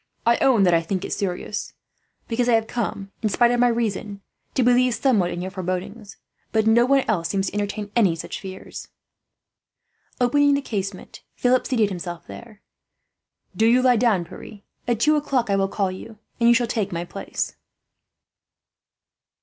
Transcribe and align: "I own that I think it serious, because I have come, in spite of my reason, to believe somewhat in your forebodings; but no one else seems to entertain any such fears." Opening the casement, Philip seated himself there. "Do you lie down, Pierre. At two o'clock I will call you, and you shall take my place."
"I 0.25 0.37
own 0.37 0.63
that 0.63 0.73
I 0.73 0.81
think 0.81 1.05
it 1.05 1.13
serious, 1.13 1.73
because 2.27 2.49
I 2.49 2.53
have 2.55 2.65
come, 2.65 3.11
in 3.21 3.29
spite 3.29 3.51
of 3.51 3.59
my 3.59 3.67
reason, 3.67 4.21
to 4.55 4.63
believe 4.63 4.95
somewhat 4.95 5.29
in 5.29 5.43
your 5.43 5.51
forebodings; 5.51 6.17
but 6.51 6.65
no 6.65 6.87
one 6.87 7.01
else 7.07 7.29
seems 7.29 7.49
to 7.49 7.53
entertain 7.53 7.91
any 7.95 8.15
such 8.15 8.39
fears." 8.41 8.87
Opening 10.19 10.55
the 10.55 10.61
casement, 10.63 11.21
Philip 11.35 11.67
seated 11.67 11.89
himself 11.89 12.25
there. 12.25 12.63
"Do 13.55 13.67
you 13.67 13.83
lie 13.83 13.95
down, 13.95 14.25
Pierre. 14.25 14.61
At 14.87 14.99
two 14.99 15.15
o'clock 15.17 15.51
I 15.51 15.55
will 15.55 15.67
call 15.69 15.91
you, 15.91 16.17
and 16.39 16.49
you 16.49 16.55
shall 16.55 16.65
take 16.65 16.91
my 16.91 17.05
place." 17.05 17.55